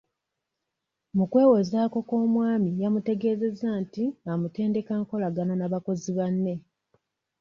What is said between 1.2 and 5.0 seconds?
kwewozaako kw'omwami yamutegeezezza nti amutendeka